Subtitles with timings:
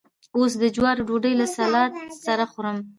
[0.37, 1.91] اوس د جوارو ډوډۍ له سلاد
[2.25, 2.77] سره خورم.